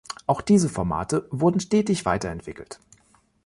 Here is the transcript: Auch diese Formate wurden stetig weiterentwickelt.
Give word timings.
Auch 0.25 0.41
diese 0.41 0.67
Formate 0.67 1.27
wurden 1.29 1.59
stetig 1.59 2.05
weiterentwickelt. 2.05 2.79